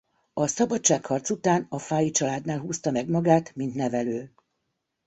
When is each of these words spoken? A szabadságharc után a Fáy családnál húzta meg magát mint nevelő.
A 0.33 0.47
szabadságharc 0.47 1.29
után 1.29 1.65
a 1.69 1.79
Fáy 1.79 2.11
családnál 2.11 2.59
húzta 2.59 2.91
meg 2.91 3.07
magát 3.09 3.55
mint 3.55 3.75
nevelő. 3.75 4.31